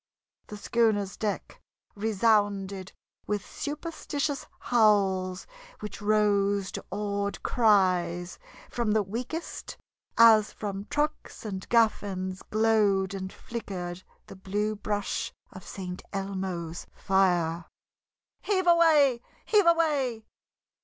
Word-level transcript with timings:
The 0.47 0.57
schooner's 0.57 1.15
deck 1.15 1.61
resounded 1.93 2.91
with 3.27 3.45
superstitious 3.45 4.47
howls, 4.57 5.45
which 5.79 6.01
rose 6.01 6.71
to 6.71 6.83
awed 6.89 7.43
cries 7.43 8.39
from 8.71 8.93
the 8.93 9.03
weakest 9.03 9.77
as 10.17 10.51
from 10.53 10.85
trucks 10.85 11.45
and 11.45 11.69
gaff 11.69 12.01
ends 12.01 12.41
glowed 12.41 13.13
and 13.13 13.31
flickered 13.31 14.01
the 14.25 14.35
blue 14.35 14.75
brush 14.75 15.31
of 15.51 15.63
St. 15.63 16.01
Elmo's 16.11 16.87
fire. 16.95 17.65
"Heave 18.41 18.65
away, 18.65 19.21
heave 19.45 19.67
away!" 19.67 20.25